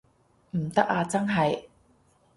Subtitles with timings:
[0.57, 1.65] 唔得啊真係